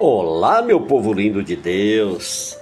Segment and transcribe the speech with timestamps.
[0.00, 2.56] Olá, meu povo lindo de Deus!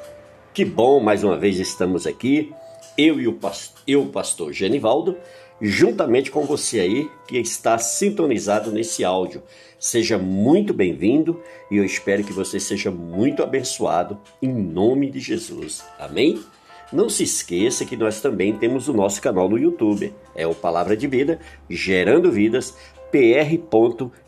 [0.55, 2.51] Que bom, mais uma vez estamos aqui,
[2.97, 5.19] eu e o pastor, eu, pastor Genivaldo,
[5.61, 9.43] juntamente com você aí que está sintonizado nesse áudio.
[9.79, 11.39] Seja muito bem-vindo
[11.71, 15.85] e eu espero que você seja muito abençoado em nome de Jesus.
[15.99, 16.43] Amém?
[16.91, 20.11] Não se esqueça que nós também temos o nosso canal no YouTube.
[20.35, 22.75] É o Palavra de Vida, Gerando Vidas,
[23.11, 23.61] pr.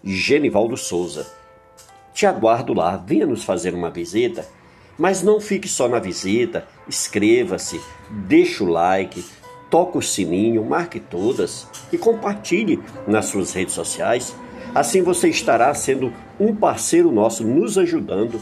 [0.04, 1.37] Genivaldo Souza.
[2.18, 4.44] Te aguardo lá, venha nos fazer uma visita.
[4.98, 9.24] Mas não fique só na visita, inscreva-se, deixe o like,
[9.70, 14.34] toque o sininho, marque todas e compartilhe nas suas redes sociais.
[14.74, 18.40] Assim você estará sendo um parceiro nosso, nos ajudando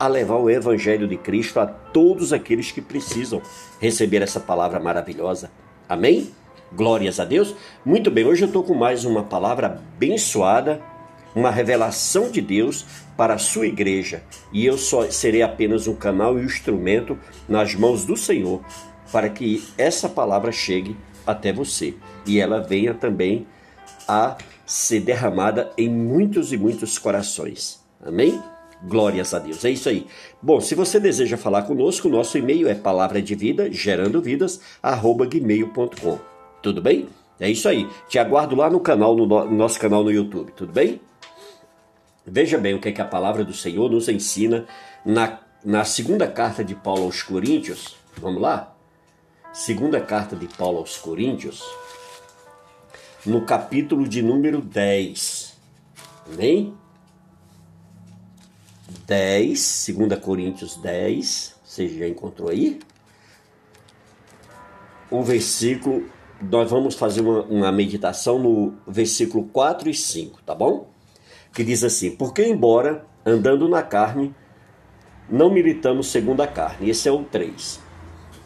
[0.00, 3.42] a levar o Evangelho de Cristo a todos aqueles que precisam
[3.78, 5.50] receber essa palavra maravilhosa.
[5.86, 6.30] Amém?
[6.72, 7.54] Glórias a Deus.
[7.84, 10.80] Muito bem, hoje eu estou com mais uma palavra abençoada
[11.38, 12.84] uma revelação de Deus
[13.16, 17.74] para a sua igreja, e eu só serei apenas um canal e um instrumento nas
[17.74, 18.62] mãos do Senhor
[19.12, 21.94] para que essa palavra chegue até você
[22.26, 23.46] e ela venha também
[24.06, 24.36] a
[24.66, 27.82] ser derramada em muitos e muitos corações.
[28.04, 28.40] Amém?
[28.82, 29.64] Glórias a Deus.
[29.64, 30.06] É isso aí.
[30.40, 34.60] Bom, se você deseja falar conosco, nosso e-mail é palavra de vida, gerando vidas,
[35.30, 36.18] gmail.com.
[36.62, 37.08] Tudo bem?
[37.40, 37.88] É isso aí.
[38.08, 40.52] Te aguardo lá no canal, no nosso canal no YouTube.
[40.52, 41.00] Tudo bem?
[42.30, 44.66] Veja bem o que, é que a palavra do Senhor nos ensina
[45.04, 47.96] na, na segunda carta de Paulo aos Coríntios.
[48.18, 48.74] Vamos lá?
[49.52, 51.62] Segunda carta de Paulo aos Coríntios,
[53.24, 55.56] no capítulo de número 10.
[56.32, 56.74] Amém?
[59.06, 62.78] 10, 2 Coríntios 10, você já encontrou aí?
[65.10, 66.04] O versículo,
[66.42, 70.97] nós vamos fazer uma, uma meditação no versículo 4 e 5, tá bom?
[71.52, 74.34] Que diz assim: Porque, embora andando na carne,
[75.28, 76.90] não militamos segundo a carne.
[76.90, 77.80] Esse é o 3.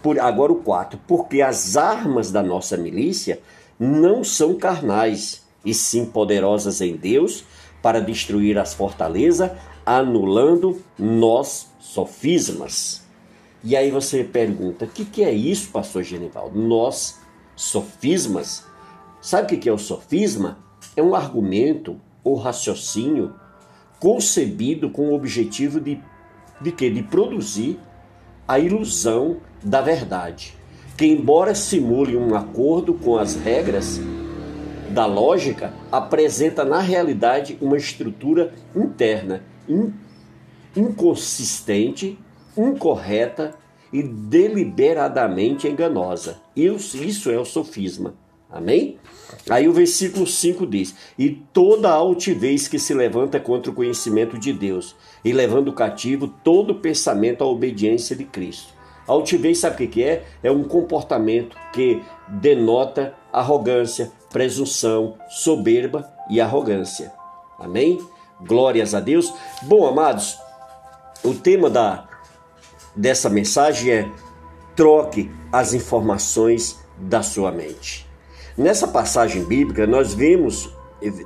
[0.03, 0.99] Por, agora o 4.
[1.07, 3.41] Porque as armas da nossa milícia
[3.79, 7.45] não são carnais, e sim poderosas em Deus
[7.81, 9.51] para destruir as fortalezas,
[9.85, 13.03] anulando nós sofismas.
[13.65, 16.59] E aí você pergunta: o que, que é isso, pastor Genivaldo?
[16.59, 17.21] Nós
[17.55, 18.65] sofismas.
[19.21, 20.59] Sabe o que é o sofisma?
[20.97, 23.35] É um argumento ou raciocínio
[23.99, 26.01] concebido com o objetivo de,
[26.61, 26.91] de quê?
[26.91, 27.79] De produzir
[28.47, 30.57] a ilusão da verdade,
[30.97, 34.01] que embora simule um acordo com as regras
[34.91, 39.93] da lógica, apresenta na realidade uma estrutura interna in,
[40.77, 42.19] inconsistente,
[42.57, 43.55] incorreta
[43.93, 46.41] e deliberadamente enganosa.
[46.55, 48.15] Isso é o sofisma.
[48.53, 48.99] Amém?
[49.49, 54.53] Aí o versículo 5 diz: E toda altivez que se levanta contra o conhecimento de
[54.53, 58.75] Deus, e levando cativo todo pensamento à obediência de Cristo.
[59.07, 60.25] Altivez, sabe o que é?
[60.43, 67.13] É um comportamento que denota arrogância, presunção, soberba e arrogância.
[67.59, 67.99] Amém?
[68.41, 69.33] Glórias a Deus.
[69.63, 70.39] Bom, amados,
[71.25, 72.07] o tema da,
[72.95, 74.11] dessa mensagem é:
[74.77, 78.12] troque as informações da sua mente.
[78.57, 80.71] Nessa passagem bíblica, nós vimos,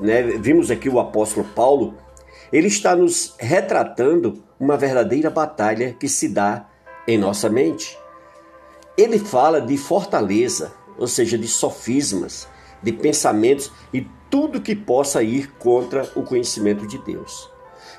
[0.01, 1.95] né, vimos aqui o apóstolo Paulo,
[2.53, 6.69] ele está nos retratando uma verdadeira batalha que se dá
[7.07, 7.99] em nossa mente.
[8.97, 12.49] Ele fala de fortaleza, ou seja, de sofismas,
[12.81, 17.51] de pensamentos e tudo que possa ir contra o conhecimento de Deus.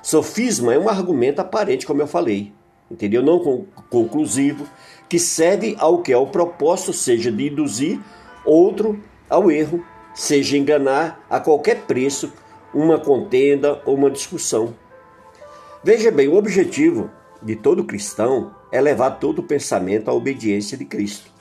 [0.02, 2.54] Sofisma é um argumento aparente, como eu falei,
[2.90, 3.22] entendeu?
[3.22, 4.66] Não conclusivo,
[5.10, 8.00] que serve ao que é o propósito, seja de induzir
[8.46, 9.84] outro ao erro,
[10.14, 12.32] seja enganar a qualquer preço
[12.74, 14.74] uma contenda ou uma discussão.
[15.84, 17.10] Veja bem, o objetivo
[17.42, 21.32] de todo cristão é levar todo o pensamento à obediência de Cristo.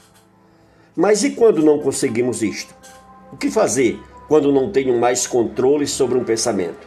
[0.94, 2.74] Mas e quando não conseguimos isto?
[3.32, 6.86] O que fazer quando não tenho mais controle sobre um pensamento?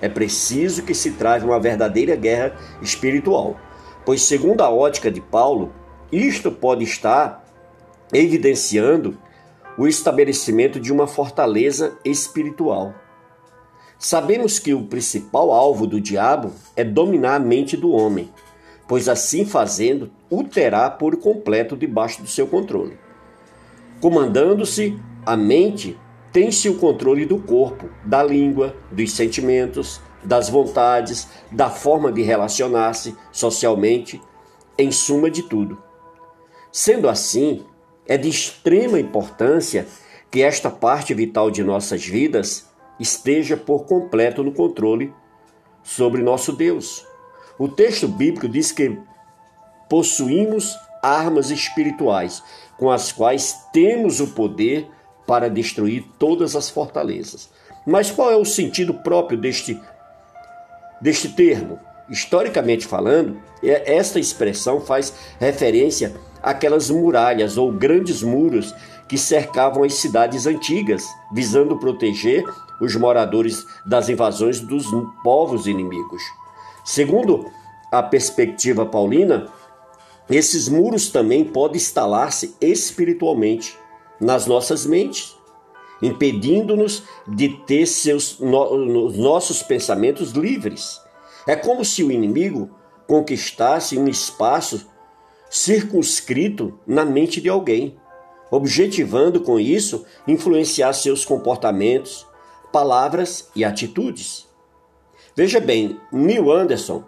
[0.00, 3.56] É preciso que se trave uma verdadeira guerra espiritual,
[4.04, 5.72] pois, segundo a ótica de Paulo,
[6.10, 7.44] isto pode estar
[8.12, 9.18] evidenciando
[9.78, 12.94] o estabelecimento de uma fortaleza espiritual.
[13.96, 18.28] Sabemos que o principal alvo do diabo é dominar a mente do homem,
[18.88, 22.98] pois assim fazendo o terá por completo debaixo do seu controle.
[24.00, 25.96] Comandando-se a mente,
[26.32, 33.16] tem-se o controle do corpo, da língua, dos sentimentos, das vontades, da forma de relacionar-se
[33.30, 34.20] socialmente,
[34.76, 35.80] em suma de tudo.
[36.70, 37.64] Sendo assim,
[38.08, 39.86] é de extrema importância
[40.30, 42.66] que esta parte vital de nossas vidas
[42.98, 45.12] esteja por completo no controle
[45.82, 47.06] sobre nosso Deus.
[47.58, 48.98] O texto bíblico diz que
[49.88, 52.42] possuímos armas espirituais
[52.78, 54.88] com as quais temos o poder
[55.26, 57.50] para destruir todas as fortalezas.
[57.86, 59.80] Mas qual é o sentido próprio deste,
[61.00, 61.78] deste termo?
[62.08, 68.74] Historicamente falando, é, esta expressão faz referência àquelas muralhas ou grandes muros
[69.08, 72.44] que cercavam as cidades antigas, visando proteger
[72.80, 74.86] os moradores das invasões dos
[75.22, 76.22] povos inimigos.
[76.84, 77.50] Segundo
[77.90, 79.48] a perspectiva paulina,
[80.30, 83.76] esses muros também podem instalar-se espiritualmente
[84.20, 85.34] nas nossas mentes,
[86.02, 91.00] impedindo-nos de ter seus, no, nossos pensamentos livres.
[91.48, 92.68] É como se o inimigo
[93.06, 94.86] conquistasse um espaço
[95.48, 97.96] circunscrito na mente de alguém,
[98.50, 102.26] objetivando com isso influenciar seus comportamentos,
[102.70, 104.46] palavras e atitudes.
[105.34, 107.02] Veja bem, Neil Anderson,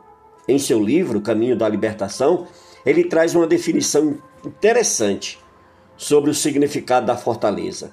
[0.48, 2.46] em seu livro Caminho da Libertação,
[2.86, 5.38] ele traz uma definição interessante
[5.98, 7.92] sobre o significado da fortaleza.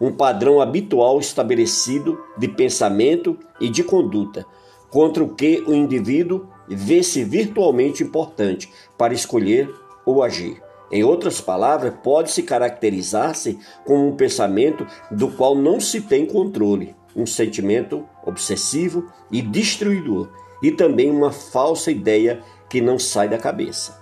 [0.00, 4.46] Um padrão habitual estabelecido de pensamento e de conduta,
[4.92, 9.68] contra o que o indivíduo vê-se virtualmente importante para escolher
[10.04, 10.62] ou agir.
[10.92, 17.24] Em outras palavras, pode-se caracterizar-se como um pensamento do qual não se tem controle, um
[17.24, 20.28] sentimento obsessivo e destruidor,
[20.62, 24.00] e também uma falsa ideia que não sai da cabeça.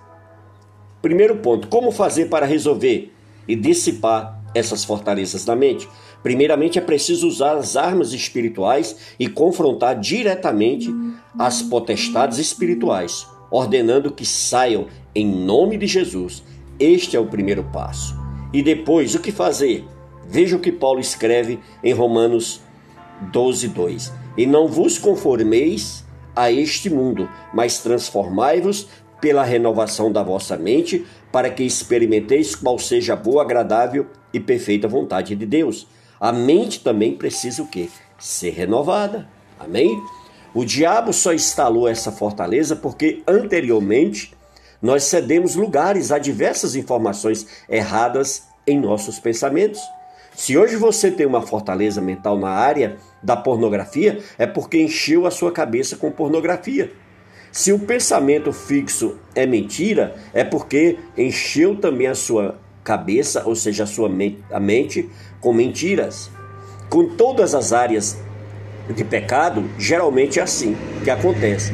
[1.01, 3.13] Primeiro ponto: como fazer para resolver
[3.47, 5.87] e dissipar essas fortalezas da mente?
[6.23, 10.93] Primeiramente, é preciso usar as armas espirituais e confrontar diretamente
[11.37, 16.43] as potestades espirituais, ordenando que saiam em nome de Jesus.
[16.79, 18.15] Este é o primeiro passo.
[18.53, 19.85] E depois, o que fazer?
[20.27, 22.61] Veja o que Paulo escreve em Romanos
[23.31, 24.13] 12, 2.
[24.37, 28.87] E não vos conformeis a este mundo, mas transformai-vos
[29.19, 34.87] pela renovação da vossa mente, para que experimenteis qual seja a boa, agradável e perfeita
[34.87, 35.87] vontade de Deus.
[36.21, 37.89] A mente também precisa o quê?
[38.19, 39.27] Ser renovada.
[39.59, 39.99] Amém?
[40.53, 44.31] O diabo só instalou essa fortaleza porque anteriormente
[44.79, 49.81] nós cedemos lugares a diversas informações erradas em nossos pensamentos.
[50.35, 55.31] Se hoje você tem uma fortaleza mental na área da pornografia, é porque encheu a
[55.31, 56.91] sua cabeça com pornografia.
[57.51, 63.83] Se o pensamento fixo é mentira, é porque encheu também a sua cabeça, ou seja,
[63.83, 66.29] a sua mente, a mente com mentiras.
[66.89, 68.17] Com todas as áreas
[68.93, 71.73] de pecado, geralmente é assim que acontece.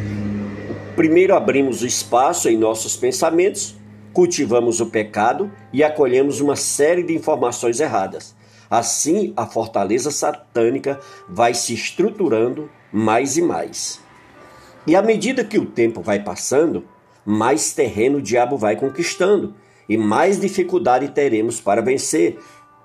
[0.96, 3.76] Primeiro abrimos o espaço em nossos pensamentos,
[4.14, 8.36] cultivamos o pecado e acolhemos uma série de informações erradas.
[8.70, 11.00] Assim, a fortaleza satânica
[11.30, 14.02] vai se estruturando mais e mais.
[14.86, 16.84] E à medida que o tempo vai passando,
[17.26, 19.54] mais terreno o diabo vai conquistando
[19.88, 22.40] e mais dificuldade teremos para vencer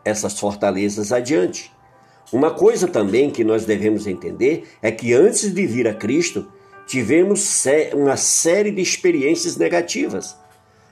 [0.05, 1.73] essas fortalezas adiante.
[2.33, 6.47] Uma coisa também que nós devemos entender é que antes de vir a Cristo,
[6.87, 7.65] tivemos
[7.95, 10.37] uma série de experiências negativas.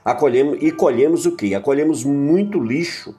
[0.03, 1.53] Acolhemos, e colhemos o que?
[1.53, 3.15] Acolhemos muito lixo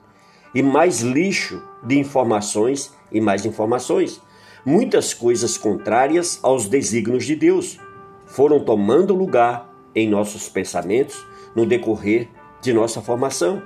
[0.53, 4.21] e mais lixo de informações e mais informações.
[4.65, 7.77] Muitas coisas contrárias aos desígnios de Deus
[8.25, 12.29] foram tomando lugar em nossos pensamentos no decorrer
[12.63, 13.61] de nossa formação.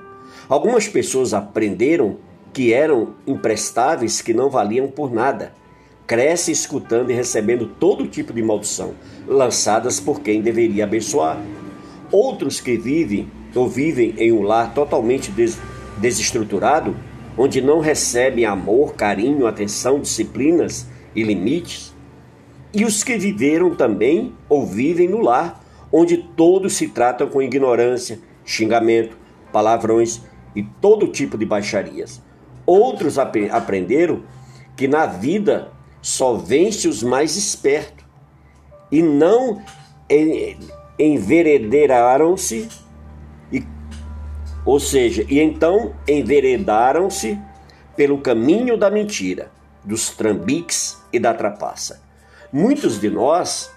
[0.50, 2.18] Algumas pessoas aprenderam
[2.52, 5.54] que eram imprestáveis, que não valiam por nada.
[6.08, 8.94] Cresce escutando e recebendo todo tipo de maldição,
[9.28, 11.38] lançadas por quem deveria abençoar.
[12.12, 15.58] Outros que vivem ou vivem em um lar totalmente des
[16.00, 16.96] desestruturado,
[17.36, 21.94] onde não recebem amor, carinho, atenção, disciplinas e limites,
[22.74, 25.60] e os que viveram também ou vivem no lar,
[25.92, 29.16] onde todos se tratam com ignorância, xingamento,
[29.52, 30.22] palavrões
[30.56, 32.20] e todo tipo de baixarias.
[32.66, 34.24] Outros ap aprenderam
[34.76, 38.04] que na vida só vence os mais espertos
[38.92, 39.62] e não
[40.98, 42.68] enveredaram-se
[44.68, 47.40] ou seja, e então enveredaram-se
[47.96, 49.50] pelo caminho da mentira,
[49.82, 52.02] dos trambiques e da trapaça.
[52.52, 53.72] Muitos de nós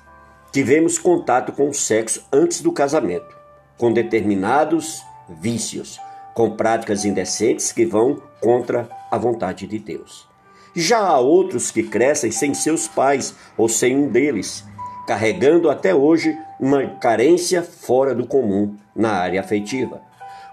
[0.51, 3.37] tivemos contato com o sexo antes do casamento,
[3.81, 5.99] com determinados vícios,
[6.35, 10.29] com práticas indecentes que vão contra a vontade de Deus.
[10.77, 14.65] Já há outros que crescem sem seus pais ou sem um deles,
[15.07, 20.03] carregando até hoje uma carência fora do comum na área afetiva.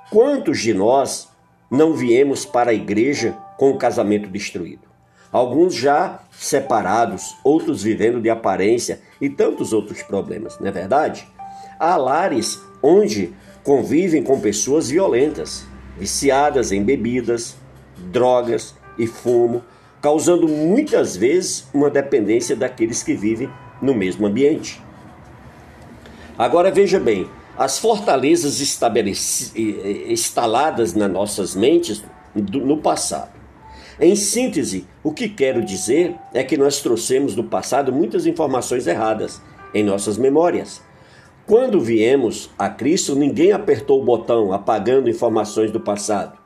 [0.09, 1.27] Quantos de nós
[1.69, 4.87] não viemos para a igreja com o casamento destruído?
[5.31, 11.27] alguns já separados, outros vivendo de aparência e tantos outros problemas, não é verdade?
[11.79, 15.65] Há lares onde convivem com pessoas violentas,
[15.97, 17.55] viciadas em bebidas,
[18.11, 19.63] drogas e fumo,
[20.01, 23.49] causando muitas vezes uma dependência daqueles que vivem
[23.81, 24.81] no mesmo ambiente.
[26.37, 28.61] Agora veja bem, as fortalezas
[30.07, 32.03] instaladas nas nossas mentes
[32.35, 33.31] no passado.
[33.99, 39.41] Em síntese, o que quero dizer é que nós trouxemos do passado muitas informações erradas
[39.73, 40.83] em nossas memórias.
[41.47, 46.37] Quando viemos a Cristo, ninguém apertou o botão apagando informações do passado.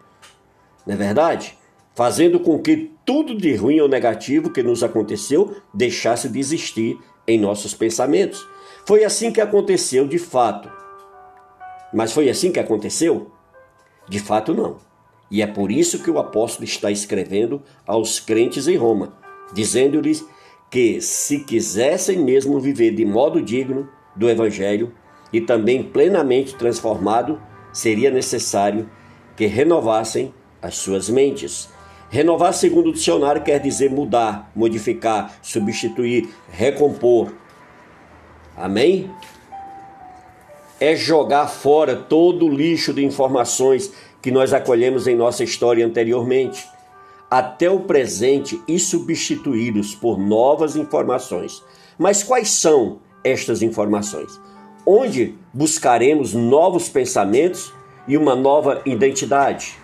[0.86, 1.58] Não é verdade?
[1.96, 7.40] Fazendo com que tudo de ruim ou negativo que nos aconteceu deixasse de existir em
[7.40, 8.48] nossos pensamentos.
[8.86, 10.72] Foi assim que aconteceu de fato.
[11.92, 13.32] Mas foi assim que aconteceu?
[14.08, 14.78] De fato, não.
[15.32, 19.18] E é por isso que o apóstolo está escrevendo aos crentes em Roma,
[19.52, 20.24] dizendo-lhes
[20.70, 24.94] que, se quisessem mesmo viver de modo digno do Evangelho
[25.32, 27.42] e também plenamente transformado,
[27.72, 28.90] seria necessário
[29.36, 31.70] que renovassem as suas mentes.
[32.10, 37.32] Renovar, segundo o dicionário, quer dizer mudar, modificar, substituir, recompor.
[38.56, 39.10] Amém?
[40.80, 46.68] É jogar fora todo o lixo de informações que nós acolhemos em nossa história anteriormente,
[47.30, 51.64] até o presente e substituí-los por novas informações.
[51.98, 54.40] Mas quais são estas informações?
[54.86, 57.74] Onde buscaremos novos pensamentos
[58.08, 59.78] e uma nova identidade?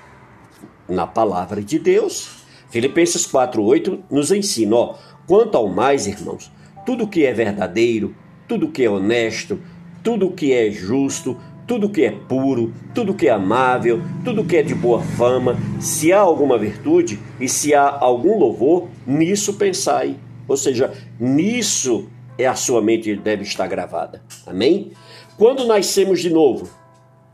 [0.89, 2.45] Na palavra de Deus.
[2.69, 6.51] Filipenses 4:8 nos ensina, ó, quanto ao mais, irmãos,
[6.85, 8.15] tudo que é verdadeiro,
[8.47, 9.59] tudo que é honesto,
[10.03, 14.63] tudo que é justo, tudo que é puro, tudo que é amável, tudo que é
[14.63, 20.15] de boa fama, se há alguma virtude e se há algum louvor, nisso pensai.
[20.47, 24.21] Ou seja, nisso é a sua mente deve estar gravada.
[24.45, 24.91] Amém?
[25.37, 26.69] Quando nascemos de novo,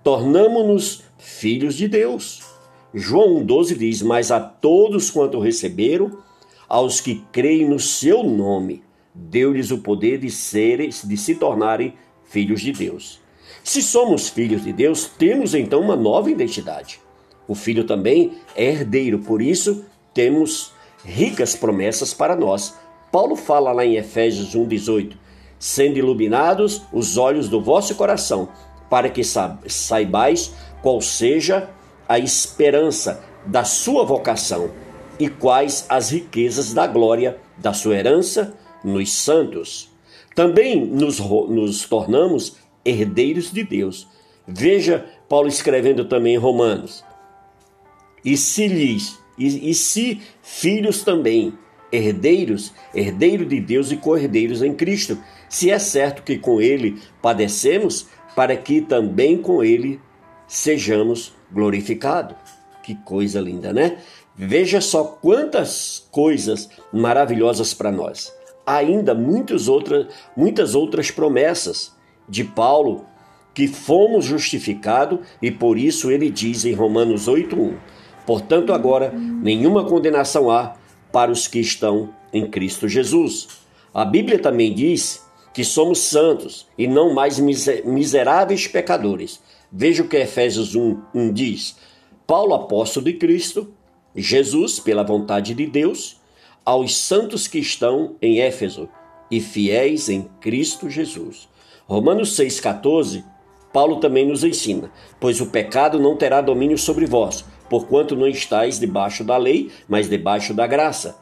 [0.03, 2.41] tornamos-nos filhos de Deus.
[2.93, 6.19] João 1,12 diz: Mas a todos quanto receberam,
[6.67, 8.83] aos que creem no seu nome,
[9.13, 11.93] deu-lhes o poder de serem, de se tornarem
[12.24, 13.22] filhos de Deus.
[13.63, 17.00] Se somos filhos de Deus, temos então uma nova identidade.
[17.48, 22.77] O filho também é herdeiro, por isso temos ricas promessas para nós.
[23.13, 25.13] Paulo fala lá em Efésios 1,18:
[25.60, 28.50] sendo iluminados os olhos do vosso coração,
[28.89, 30.51] para que saibais
[30.82, 31.70] qual seja
[32.10, 34.72] a esperança da sua vocação
[35.20, 39.91] e quais as riquezas da glória da sua herança nos santos.
[40.34, 44.08] Também nos, nos tornamos herdeiros de Deus.
[44.48, 47.05] Veja Paulo escrevendo também em Romanos.
[48.25, 51.53] E se lhes, e, e se filhos também,
[51.94, 58.08] herdeiros, herdeiro de Deus e co-herdeiros em Cristo, se é certo que com ele padecemos,
[58.36, 60.02] para que também com ele
[60.48, 62.36] sejamos glorificados.
[62.82, 64.00] Que coisa linda, né?
[64.36, 68.34] Veja só quantas coisas maravilhosas para nós.
[68.66, 71.94] Ainda muitas outras, muitas outras promessas
[72.28, 73.06] de Paulo
[73.54, 77.76] que fomos justificados e por isso ele diz em Romanos 8:1.
[78.26, 80.74] Portanto, agora nenhuma condenação há
[81.13, 83.48] para os que estão em Cristo Jesus.
[83.93, 89.39] A Bíblia também diz que somos santos e não mais miseráveis pecadores.
[89.72, 91.77] Veja o que Efésios 1, 1 diz.
[92.25, 93.72] Paulo, apóstolo de Cristo,
[94.15, 96.20] Jesus, pela vontade de Deus,
[96.65, 98.89] aos santos que estão em Éfeso
[99.29, 101.48] e fiéis em Cristo Jesus.
[101.88, 103.24] Romanos 6,14,
[103.72, 108.80] Paulo também nos ensina: Pois o pecado não terá domínio sobre vós, porquanto não estáis
[108.80, 111.18] debaixo da lei, mas debaixo da graça.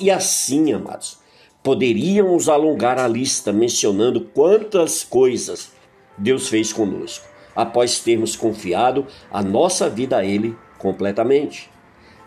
[0.00, 1.18] E assim, amados,
[1.62, 5.70] poderíamos alongar a lista mencionando quantas coisas
[6.18, 11.70] Deus fez conosco, após termos confiado a nossa vida a Ele completamente.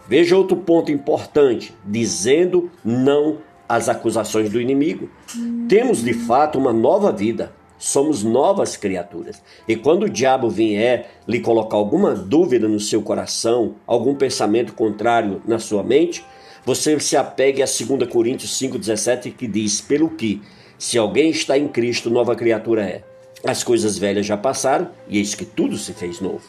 [0.07, 5.09] Veja outro ponto importante: dizendo não as acusações do inimigo.
[5.67, 7.53] Temos de fato uma nova vida.
[7.77, 9.41] Somos novas criaturas.
[9.67, 15.41] E quando o diabo vier lhe colocar alguma dúvida no seu coração, algum pensamento contrário
[15.45, 16.23] na sua mente,
[16.65, 20.41] você se apegue a 2 Coríntios 5,17 que diz: Pelo que,
[20.77, 23.03] se alguém está em Cristo, nova criatura é.
[23.45, 26.43] As coisas velhas já passaram e eis que tudo se fez novo.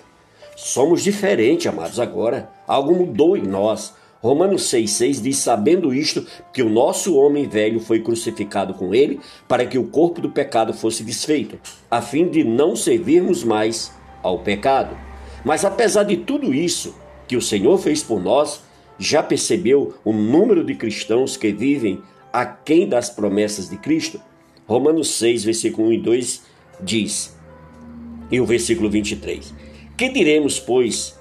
[0.56, 2.48] Somos diferentes, amados, agora.
[2.66, 3.92] Algo mudou em nós.
[4.26, 9.64] Romanos 6,6 diz: Sabendo isto, que o nosso homem velho foi crucificado com ele, para
[9.64, 13.92] que o corpo do pecado fosse desfeito, a fim de não servirmos mais
[14.24, 14.96] ao pecado.
[15.44, 16.96] Mas apesar de tudo isso
[17.28, 18.60] que o Senhor fez por nós,
[18.98, 22.00] Já percebeu o número de cristãos que vivem
[22.32, 24.18] aquém das promessas de Cristo?
[24.66, 26.42] Romanos 6, versículo 1 e 2
[26.80, 27.36] diz,
[28.30, 29.52] e o versículo 23:
[29.96, 31.14] Que diremos, pois?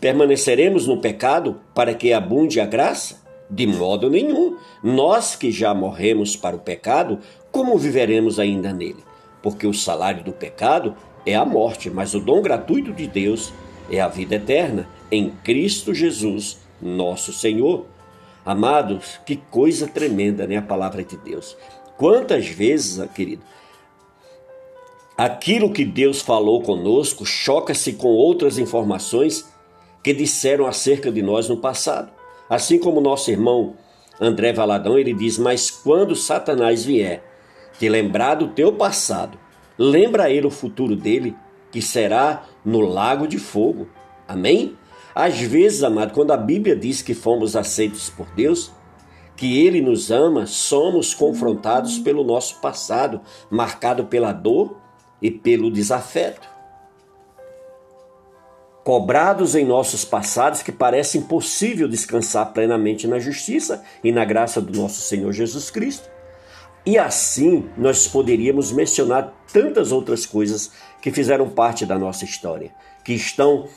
[0.00, 3.22] Permaneceremos no pecado para que abunde a graça?
[3.50, 4.56] De modo nenhum.
[4.82, 7.18] Nós que já morremos para o pecado,
[7.50, 9.04] como viveremos ainda nele?
[9.42, 10.96] Porque o salário do pecado
[11.26, 13.52] é a morte, mas o dom gratuito de Deus
[13.90, 17.86] é a vida eterna em Cristo Jesus, nosso Senhor.
[18.44, 20.56] Amados, que coisa tremenda, né?
[20.56, 21.56] A palavra de Deus.
[21.98, 23.42] Quantas vezes, querido,
[25.16, 29.51] aquilo que Deus falou conosco choca-se com outras informações
[30.02, 32.10] que disseram acerca de nós no passado.
[32.48, 33.76] Assim como nosso irmão
[34.20, 37.22] André Valadão, ele diz: Mas quando Satanás vier
[37.78, 39.38] te lembrar do teu passado,
[39.78, 41.34] lembra ele o futuro dele,
[41.70, 43.88] que será no lago de fogo.
[44.28, 44.76] Amém?
[45.14, 48.72] Às vezes, amado, quando a Bíblia diz que fomos aceitos por Deus,
[49.36, 54.76] que Ele nos ama, somos confrontados pelo nosso passado, marcado pela dor
[55.20, 56.51] e pelo desafeto.
[58.84, 64.76] Cobrados em nossos passados que parece impossível descansar plenamente na justiça e na graça do
[64.76, 66.10] nosso Senhor Jesus Cristo.
[66.84, 72.72] E assim nós poderíamos mencionar tantas outras coisas que fizeram parte da nossa história,
[73.04, 73.68] que estão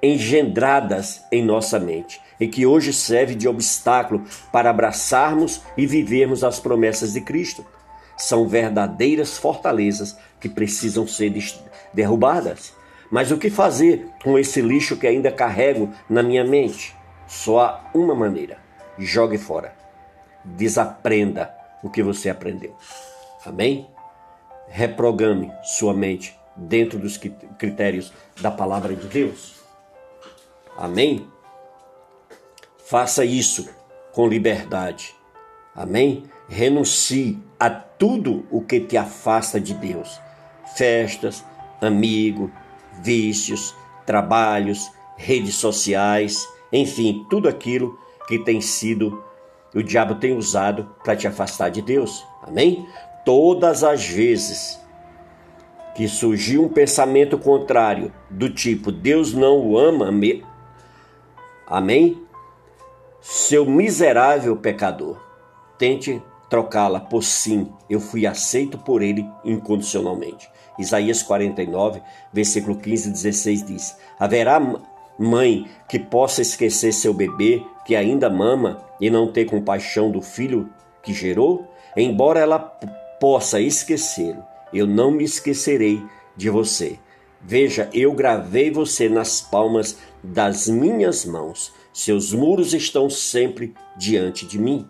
[0.00, 6.60] engendradas em nossa mente e que hoje serve de obstáculo para abraçarmos e vivermos as
[6.60, 7.64] promessas de Cristo.
[8.16, 11.32] São verdadeiras fortalezas que precisam ser
[11.92, 12.80] derrubadas.
[13.12, 16.96] Mas o que fazer com esse lixo que ainda carrego na minha mente?
[17.26, 18.56] Só há uma maneira:
[18.98, 19.76] jogue fora.
[20.42, 22.74] Desaprenda o que você aprendeu.
[23.44, 23.86] Amém?
[24.66, 27.18] Reprograme sua mente dentro dos
[27.58, 29.56] critérios da palavra de Deus.
[30.74, 31.26] Amém?
[32.86, 33.68] Faça isso
[34.12, 35.14] com liberdade.
[35.74, 36.24] Amém?
[36.48, 40.18] Renuncie a tudo o que te afasta de Deus.
[40.76, 41.44] Festas,
[41.78, 42.50] amigo,
[43.00, 43.74] vícios,
[44.04, 49.22] trabalhos, redes sociais, enfim, tudo aquilo que tem sido
[49.74, 52.26] o diabo tem usado para te afastar de Deus.
[52.42, 52.86] Amém?
[53.24, 54.78] Todas as vezes
[55.94, 60.10] que surgiu um pensamento contrário, do tipo Deus não o ama,
[61.66, 62.22] Amém?
[63.20, 65.18] Seu miserável pecador,
[65.78, 70.50] tente trocá-la por sim, eu fui aceito por ele incondicionalmente.
[70.78, 72.00] Isaías 49,
[72.32, 74.60] versículo 15 e 16 diz: Haverá
[75.18, 80.68] mãe que possa esquecer seu bebê que ainda mama e não ter compaixão do filho
[81.02, 81.68] que gerou?
[81.96, 86.02] Embora ela possa esquecê-lo, eu não me esquecerei
[86.36, 86.98] de você.
[87.40, 91.72] Veja, eu gravei você nas palmas das minhas mãos.
[91.92, 94.88] Seus muros estão sempre diante de mim.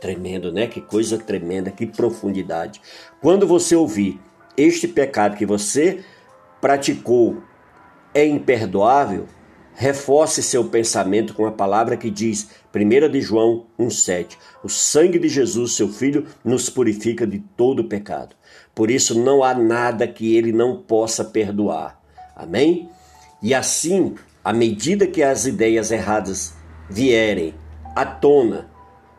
[0.00, 0.66] Tremendo, né?
[0.66, 2.80] Que coisa tremenda, que profundidade.
[3.20, 4.18] Quando você ouvir
[4.56, 6.04] este pecado que você
[6.60, 7.42] praticou
[8.14, 9.26] é imperdoável,
[9.74, 15.28] reforce seu pensamento com a palavra que diz, 1 de João 1,7: O sangue de
[15.28, 18.36] Jesus, seu Filho, nos purifica de todo pecado.
[18.74, 22.00] Por isso não há nada que ele não possa perdoar.
[22.36, 22.88] Amém?
[23.42, 26.54] E assim, à medida que as ideias erradas
[26.88, 27.54] vierem
[27.96, 28.70] à tona,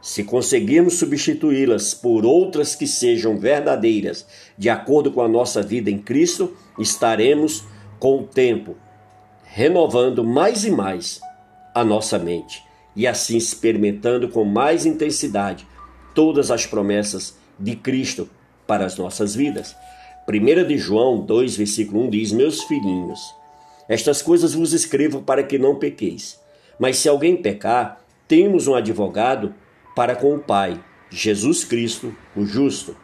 [0.03, 5.97] se conseguirmos substituí-las por outras que sejam verdadeiras, de acordo com a nossa vida em
[5.97, 7.63] Cristo, estaremos
[7.99, 8.75] com o tempo
[9.45, 11.21] renovando mais e mais
[11.73, 12.61] a nossa mente
[12.93, 15.65] e assim experimentando com mais intensidade
[16.13, 18.29] todas as promessas de Cristo
[18.67, 19.73] para as nossas vidas.
[20.27, 23.33] 1 de João 2, versículo 1 diz: Meus filhinhos,
[23.87, 26.37] estas coisas vos escrevo para que não pequeis.
[26.77, 29.53] Mas se alguém pecar, temos um advogado
[29.95, 32.95] para com o Pai, Jesus Cristo, o justo.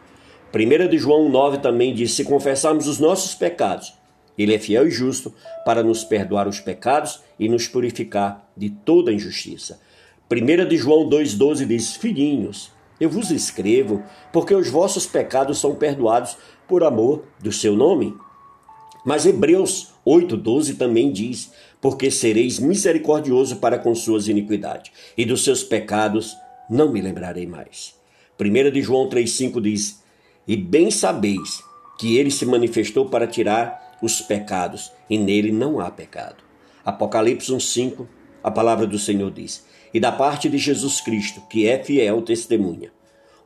[0.52, 3.94] 1 de João 9 também diz: Se confessarmos os nossos pecados,
[4.36, 5.32] ele é fiel e justo
[5.64, 9.80] para nos perdoar os pecados e nos purificar de toda injustiça.
[10.30, 16.36] 1 de João 2,12 diz: Filhinhos, eu vos escrevo, porque os vossos pecados são perdoados
[16.66, 18.14] por amor do seu nome.
[19.04, 25.62] Mas Hebreus 8,12 também diz: Porque sereis misericordioso para com suas iniquidades, e dos seus
[25.62, 26.36] pecados
[26.70, 27.94] não me lembrarei mais.
[28.38, 30.02] 1 de João 3,5 diz:
[30.46, 31.62] E bem sabeis
[31.98, 36.42] que ele se manifestou para tirar os pecados, e nele não há pecado.
[36.84, 38.06] Apocalipse 1,5,
[38.42, 42.92] a palavra do Senhor diz: e da parte de Jesus Cristo, que é fiel testemunha,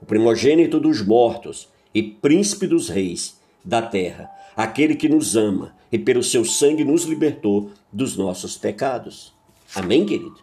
[0.00, 5.98] o primogênito dos mortos e príncipe dos reis da terra, aquele que nos ama e
[5.98, 9.32] pelo seu sangue nos libertou dos nossos pecados.
[9.74, 10.36] Amém, querido?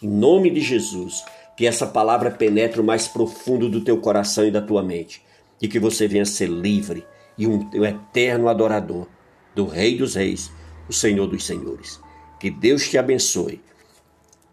[0.00, 1.24] Em nome de Jesus,
[1.60, 5.22] que essa palavra penetre o mais profundo do teu coração e da tua mente,
[5.60, 9.06] e que você venha ser livre e um, um eterno adorador
[9.54, 10.50] do Rei dos Reis,
[10.88, 12.00] o Senhor dos Senhores.
[12.40, 13.60] Que Deus te abençoe.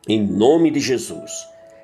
[0.06, 1.32] Em nome de Jesus.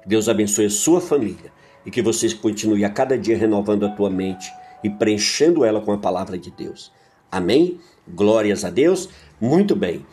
[0.06, 1.54] Deus abençoe a sua família
[1.86, 4.52] e que você continue a cada dia renovando a tua mente
[4.84, 6.92] e preenchendo ela com a palavra de Deus.
[7.32, 7.80] Amém?
[8.06, 9.08] Glórias a Deus.
[9.40, 10.06] Muito bem.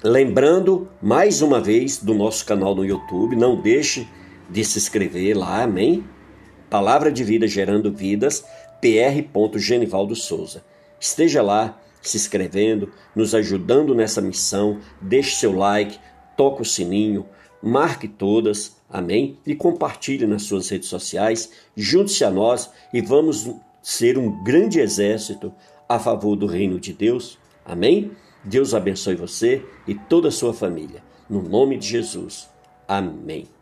[0.00, 4.06] Lembrando mais uma vez do nosso canal no YouTube, não deixe
[4.48, 6.04] de se inscrever lá, amém?
[6.70, 8.44] Palavra de Vida Gerando Vidas,
[8.80, 9.58] pr.
[9.58, 10.64] Genivaldo Souza.
[11.00, 15.98] Esteja lá se inscrevendo, nos ajudando nessa missão, deixe seu like,
[16.36, 17.26] toque o sininho,
[17.62, 19.38] marque todas, amém?
[19.46, 23.50] E compartilhe nas suas redes sociais, junte-se a nós e vamos
[23.82, 25.52] ser um grande exército
[25.88, 28.12] a favor do reino de Deus, amém?
[28.44, 32.48] Deus abençoe você e toda a sua família, no nome de Jesus,
[32.86, 33.57] amém.